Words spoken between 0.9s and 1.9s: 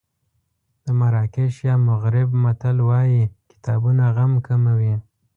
مراکش یا